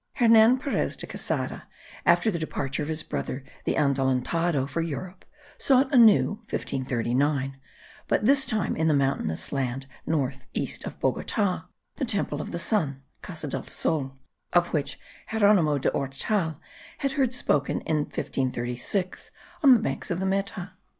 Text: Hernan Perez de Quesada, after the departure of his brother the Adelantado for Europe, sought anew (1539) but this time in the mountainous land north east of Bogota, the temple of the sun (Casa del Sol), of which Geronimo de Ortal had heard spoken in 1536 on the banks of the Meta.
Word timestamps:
Hernan 0.13 0.57
Perez 0.57 0.95
de 0.97 1.05
Quesada, 1.05 1.67
after 2.07 2.31
the 2.31 2.39
departure 2.39 2.81
of 2.81 2.89
his 2.89 3.03
brother 3.03 3.43
the 3.65 3.75
Adelantado 3.77 4.65
for 4.65 4.81
Europe, 4.81 5.25
sought 5.59 5.93
anew 5.93 6.39
(1539) 6.49 7.59
but 8.07 8.25
this 8.25 8.47
time 8.47 8.75
in 8.75 8.87
the 8.87 8.95
mountainous 8.95 9.51
land 9.53 9.85
north 10.07 10.47
east 10.55 10.85
of 10.85 10.99
Bogota, 10.99 11.65
the 11.97 12.05
temple 12.05 12.41
of 12.41 12.49
the 12.49 12.57
sun 12.57 13.03
(Casa 13.21 13.47
del 13.47 13.67
Sol), 13.67 14.17
of 14.53 14.73
which 14.73 14.99
Geronimo 15.29 15.77
de 15.77 15.89
Ortal 15.91 16.59
had 16.97 17.11
heard 17.11 17.31
spoken 17.31 17.81
in 17.81 17.97
1536 17.97 19.29
on 19.61 19.75
the 19.75 19.79
banks 19.79 20.09
of 20.09 20.19
the 20.19 20.25
Meta. 20.25 20.71